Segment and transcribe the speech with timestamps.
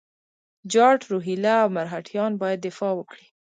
[0.71, 3.25] جاټ، روهیله او مرهټیان باید دفاع وکړي.